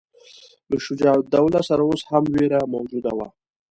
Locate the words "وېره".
2.33-2.61